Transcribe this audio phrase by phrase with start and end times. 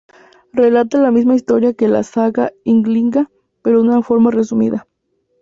[0.51, 3.29] Relata la misma historia que la "saga Ynglinga"
[3.61, 4.87] pero de una forma resumida.